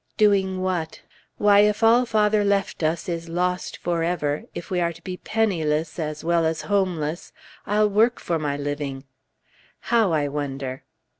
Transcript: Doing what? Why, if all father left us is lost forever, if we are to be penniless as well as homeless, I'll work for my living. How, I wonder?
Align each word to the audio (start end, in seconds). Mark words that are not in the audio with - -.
Doing 0.17 0.63
what? 0.63 1.03
Why, 1.37 1.59
if 1.59 1.83
all 1.83 2.07
father 2.07 2.43
left 2.43 2.81
us 2.81 3.07
is 3.07 3.29
lost 3.29 3.77
forever, 3.77 4.45
if 4.55 4.71
we 4.71 4.81
are 4.81 4.91
to 4.91 5.01
be 5.03 5.17
penniless 5.17 5.99
as 5.99 6.23
well 6.23 6.43
as 6.43 6.63
homeless, 6.63 7.31
I'll 7.67 7.87
work 7.87 8.19
for 8.19 8.39
my 8.39 8.57
living. 8.57 9.03
How, 9.91 10.11
I 10.11 10.27
wonder? 10.27 10.81